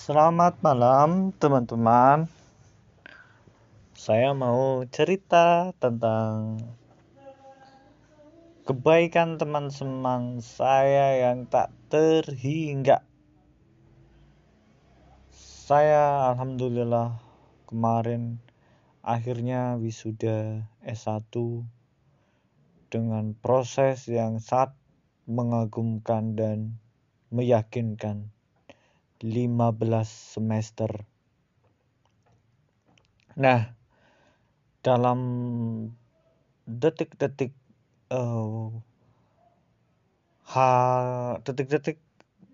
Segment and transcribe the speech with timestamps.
[0.00, 2.24] Selamat malam, teman-teman.
[3.92, 6.56] Saya mau cerita tentang
[8.64, 13.04] kebaikan teman-teman saya yang tak terhingga.
[15.68, 17.20] Saya alhamdulillah
[17.68, 18.40] kemarin
[19.04, 21.28] akhirnya wisuda S1
[22.88, 24.72] dengan proses yang sangat
[25.28, 26.80] mengagumkan dan
[27.28, 28.32] meyakinkan
[29.20, 29.76] 15
[30.08, 31.04] semester.
[33.36, 33.76] Nah,
[34.80, 35.20] dalam
[36.64, 37.52] detik-detik
[38.08, 38.72] uh,
[41.44, 42.00] detik-detik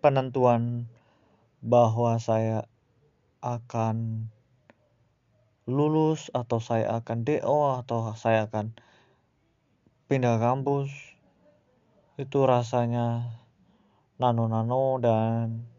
[0.00, 0.88] penentuan
[1.60, 2.64] bahwa saya
[3.44, 4.28] akan
[5.68, 8.76] lulus atau saya akan DO atau saya akan
[10.08, 10.92] pindah kampus
[12.20, 13.40] itu rasanya
[14.20, 15.73] nano-nano dan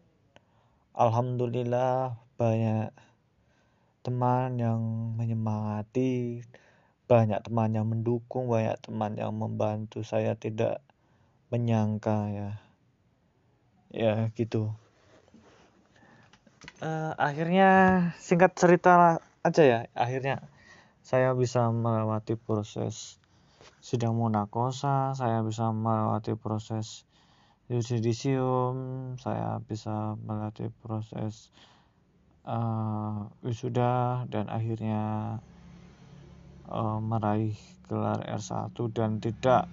[0.95, 2.90] alhamdulillah banyak
[4.01, 4.82] teman yang
[5.20, 6.43] menyemangati
[7.05, 10.01] banyak teman yang mendukung banyak teman yang membantu.
[10.01, 10.82] Saya tidak
[11.54, 12.49] menyangka ya.
[13.93, 14.73] Ya gitu.
[16.82, 17.70] Uh, akhirnya
[18.18, 19.79] singkat cerita aja ya.
[19.93, 20.49] Akhirnya
[21.05, 23.21] saya bisa melewati proses
[23.85, 27.05] sidang munakosa saya bisa melewati proses
[27.66, 28.77] yudisium
[29.18, 31.49] saya bisa melewati proses
[32.46, 35.38] uh, wisuda dan akhirnya
[36.70, 37.57] uh, meraih
[37.90, 39.66] gelar R1 dan tidak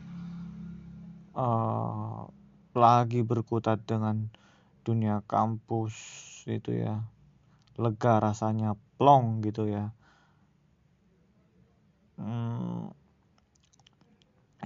[1.36, 2.28] uh,
[2.72, 4.32] lagi berkutat dengan
[4.84, 5.94] dunia kampus
[6.48, 7.04] itu ya.
[7.80, 9.96] Lega rasanya plong gitu ya.
[12.20, 12.92] Hmm,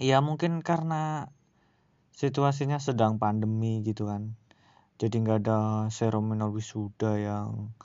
[0.02, 1.30] ya mungkin karena
[2.16, 4.32] situasinya sedang pandemi gitu kan.
[4.96, 5.60] Jadi nggak ada
[5.92, 7.76] seremonial wisuda yang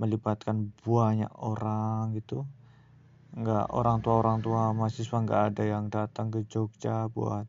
[0.00, 2.48] melibatkan banyak orang gitu.
[3.36, 7.44] Nggak orang tua orang tua mahasiswa nggak ada yang datang ke Jogja buat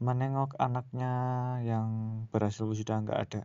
[0.00, 1.12] menengok anaknya
[1.60, 1.88] yang
[2.32, 3.42] berhasil wisuda nggak ada.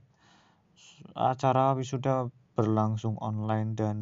[1.12, 3.98] Acara wisuda berlangsung online dan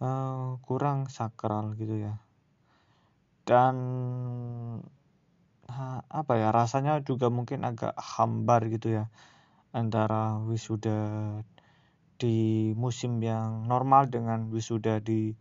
[0.00, 2.16] uh, kurang sakral gitu ya.
[3.44, 3.76] Dan
[6.10, 9.04] apa ya rasanya juga mungkin agak hambar gitu ya
[9.70, 10.98] antara wisuda
[12.20, 15.32] di musim yang normal dengan wisuda di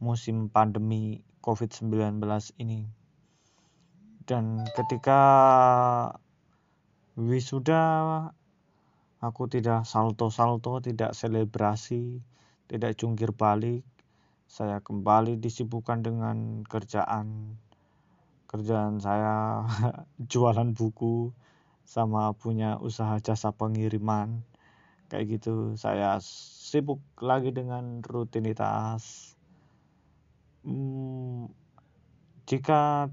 [0.00, 2.22] musim pandemi COVID-19
[2.62, 2.88] ini.
[4.22, 5.20] Dan ketika
[7.18, 7.82] wisuda
[9.20, 12.22] aku tidak salto-salto, tidak selebrasi,
[12.70, 13.84] tidak jungkir balik,
[14.48, 17.58] saya kembali disibukkan dengan kerjaan
[18.52, 19.64] kerjaan saya
[20.30, 21.32] jualan buku
[21.88, 24.44] sama punya usaha jasa pengiriman.
[25.08, 29.34] Kayak gitu saya sibuk lagi dengan rutinitas.
[30.62, 31.48] Hmm,
[32.44, 33.08] jika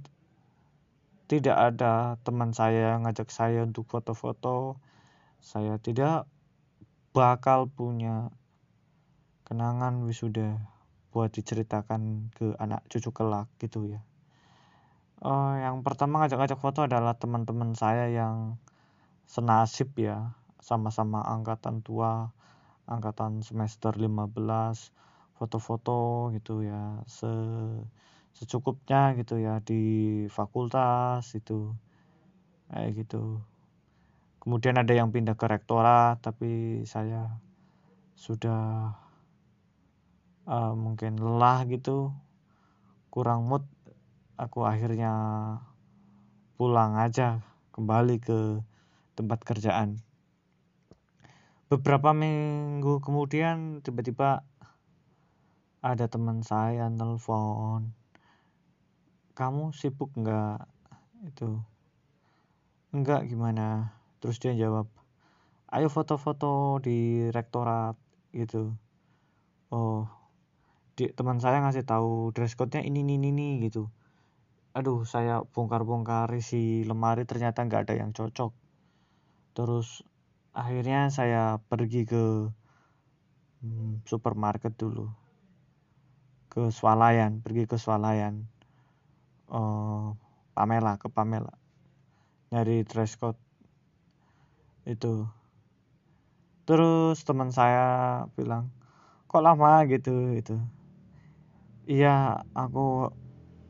[1.30, 4.82] tidak ada teman saya yang ngajak saya untuk foto-foto
[5.40, 6.26] saya tidak
[7.14, 8.34] bakal punya
[9.46, 10.58] kenangan wisuda
[11.14, 14.02] buat diceritakan ke anak cucu kelak gitu ya
[15.24, 18.60] uh, yang pertama ngajak-ngajak foto adalah teman-teman saya yang
[19.28, 20.36] senasib ya.
[20.60, 22.36] Sama-sama angkatan tua
[22.90, 24.34] angkatan semester 15
[25.38, 27.04] foto-foto gitu ya.
[27.08, 27.32] Se
[28.36, 29.84] secukupnya gitu ya di
[30.32, 31.76] fakultas itu.
[32.72, 33.44] Kayak gitu.
[34.40, 37.40] Kemudian ada yang pindah ke rektorat tapi saya
[38.16, 38.96] sudah
[40.48, 42.16] uh, mungkin lelah gitu.
[43.10, 43.66] Kurang mood
[44.40, 45.12] aku akhirnya
[46.56, 47.44] pulang aja
[47.76, 48.64] kembali ke
[49.20, 50.00] tempat kerjaan.
[51.68, 54.48] Beberapa minggu kemudian tiba-tiba
[55.84, 57.92] ada teman saya nelfon
[59.36, 60.68] kamu sibuk nggak?
[61.28, 61.60] Itu
[62.96, 63.96] enggak gimana?
[64.24, 64.88] Terus dia jawab
[65.72, 67.96] ayo foto-foto di rektorat
[68.32, 68.76] gitu.
[69.72, 70.08] Oh
[71.00, 73.88] teman saya ngasih tahu dress code-nya ini ini ini gitu
[74.70, 78.54] aduh saya bongkar-bongkar isi lemari ternyata nggak ada yang cocok.
[79.58, 80.06] Terus
[80.54, 82.54] akhirnya saya pergi ke
[83.66, 85.10] hmm, supermarket dulu.
[86.50, 88.46] Ke swalayan pergi ke swalayan.
[89.50, 90.14] Uh,
[90.54, 91.58] Pamela ke Pamela.
[92.54, 93.40] Nyari dress code.
[94.86, 95.26] Itu.
[96.70, 98.70] Terus teman saya bilang
[99.26, 100.38] kok lama gitu?
[100.38, 100.62] Itu.
[101.90, 103.10] Iya aku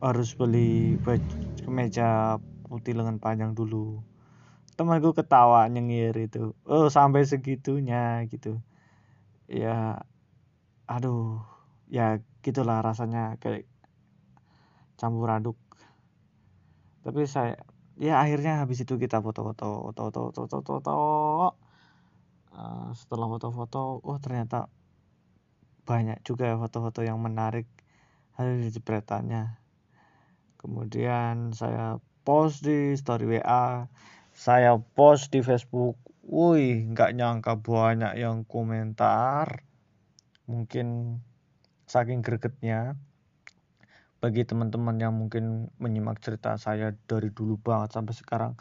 [0.00, 4.00] harus beli baju kemeja putih lengan panjang dulu.
[4.74, 6.56] Temanku ketawa nyengir itu.
[6.64, 8.64] Oh sampai segitunya gitu.
[9.44, 10.00] Ya
[10.88, 11.44] aduh.
[11.92, 13.68] Ya gitulah rasanya kayak
[14.96, 15.58] campur aduk.
[17.04, 17.60] Tapi saya
[18.00, 20.96] ya akhirnya habis itu kita foto-foto foto-foto foto-foto
[22.56, 24.72] uh, setelah foto-foto oh ternyata
[25.84, 27.68] banyak juga foto-foto yang menarik.
[28.40, 29.59] Di jepretannya
[30.60, 33.88] kemudian saya post di story WA
[34.36, 39.66] saya post di Facebook wih nggak nyangka banyak yang komentar.
[40.46, 41.18] Mungkin
[41.84, 42.94] saking gregetnya
[44.22, 48.52] bagi teman-teman yang mungkin menyimak cerita saya dari dulu banget sampai sekarang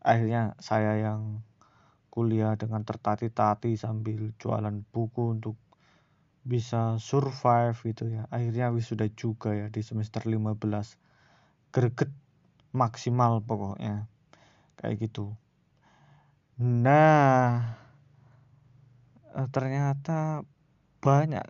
[0.00, 1.42] akhirnya saya yang
[2.08, 5.54] kuliah dengan tertati-tati sambil jualan buku untuk
[6.48, 8.24] bisa survive gitu ya.
[8.32, 10.58] Akhirnya wisuda juga ya di semester 15
[11.74, 12.10] greget
[12.72, 14.06] maksimal pokoknya.
[14.78, 15.34] Kayak gitu.
[16.58, 17.78] Nah
[19.34, 20.42] eh, ternyata
[20.98, 21.44] banyak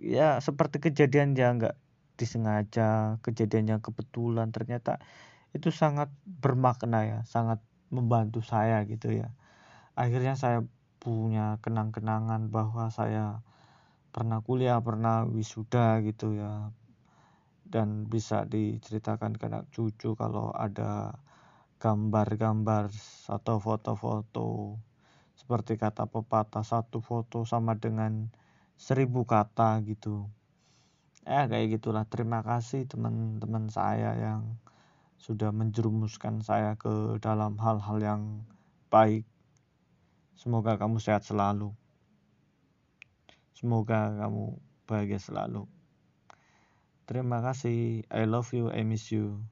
[0.00, 1.76] ya seperti kejadian yang nggak
[2.14, 5.00] disengaja kejadian yang kebetulan ternyata
[5.56, 7.58] itu sangat bermakna ya sangat
[7.90, 9.34] membantu saya gitu ya.
[9.98, 10.62] Akhirnya saya
[11.02, 13.42] punya kenang-kenangan bahwa saya
[14.14, 16.70] pernah kuliah pernah wisuda gitu ya
[17.70, 21.22] dan bisa diceritakan ke anak cucu kalau ada
[21.78, 22.90] gambar-gambar
[23.30, 24.76] atau foto-foto
[25.40, 28.28] seperti kata pepatah satu foto sama dengan
[28.76, 30.28] seribu kata gitu.
[31.24, 32.04] Eh kayak gitulah.
[32.04, 34.60] Terima kasih teman-teman saya yang
[35.16, 38.22] sudah menjerumuskan saya ke dalam hal-hal yang
[38.92, 39.24] baik.
[40.36, 41.72] Semoga kamu sehat selalu.
[43.56, 45.79] Semoga kamu bahagia selalu.
[47.10, 48.06] Terima kasih.
[48.06, 48.70] I love you.
[48.70, 49.42] I miss you.